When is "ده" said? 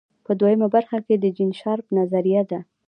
2.51-2.59